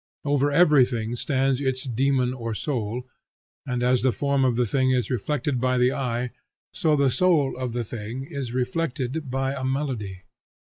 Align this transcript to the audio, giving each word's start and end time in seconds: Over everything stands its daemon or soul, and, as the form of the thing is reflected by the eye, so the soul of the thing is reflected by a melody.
Over 0.25 0.51
everything 0.51 1.15
stands 1.15 1.61
its 1.61 1.83
daemon 1.83 2.33
or 2.33 2.55
soul, 2.55 3.07
and, 3.67 3.83
as 3.83 4.01
the 4.01 4.11
form 4.11 4.43
of 4.43 4.55
the 4.55 4.65
thing 4.65 4.89
is 4.89 5.11
reflected 5.11 5.61
by 5.61 5.77
the 5.77 5.93
eye, 5.93 6.31
so 6.73 6.95
the 6.95 7.11
soul 7.11 7.55
of 7.55 7.73
the 7.73 7.83
thing 7.83 8.23
is 8.27 8.51
reflected 8.51 9.29
by 9.29 9.53
a 9.53 9.63
melody. 9.63 10.23